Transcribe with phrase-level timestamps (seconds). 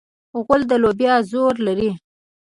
[0.45, 1.91] غول د لوبیا زور لري.